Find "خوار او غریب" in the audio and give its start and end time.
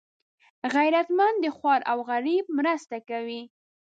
1.57-2.45